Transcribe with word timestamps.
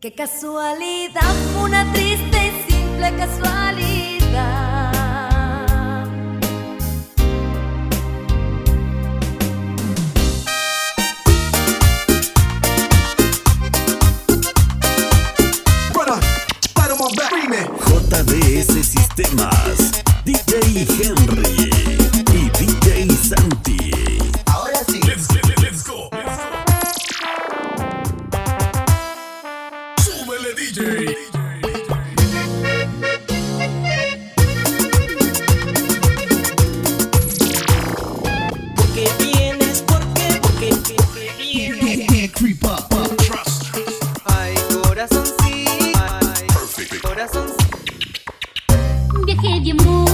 Qué 0.00 0.14
casualidad, 0.14 1.34
una 1.60 1.92
triste 1.92 2.38
y 2.46 2.72
simple 2.72 3.16
casualidad. 3.16 4.92
Bueno, 15.92 16.20
para 16.74 16.94
JDS 17.74 18.86
Sistemas, 18.86 20.04
DJ 20.24 20.86
Henry. 21.02 21.67
coraçãozinho. 47.18 47.56
Bequê 49.26 49.60
de 49.60 49.72
amor. 49.72 50.07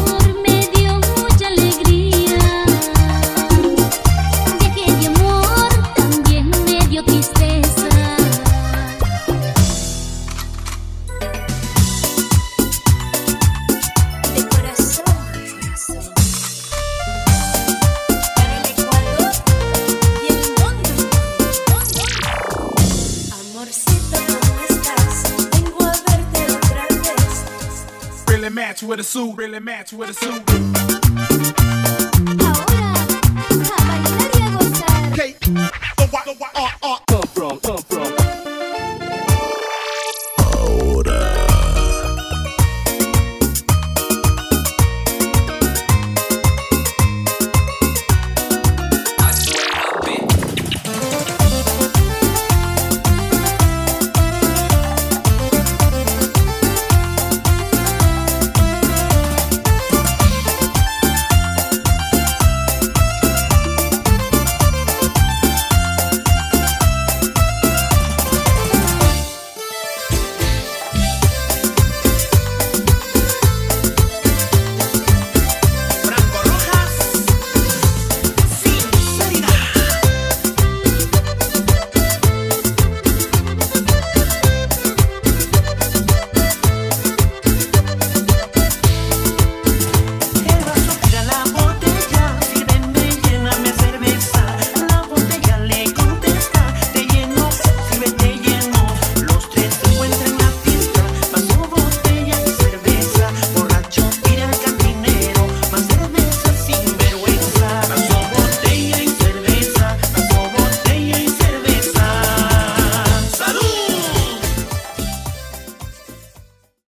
Really 28.35 28.51
match 28.51 28.83
with 28.83 28.99
a 28.99 29.05
suit, 29.05 29.37
really 29.37 29.61
match 29.61 29.93
with 29.93 30.11
a 30.11 30.15
suit. 30.15 30.43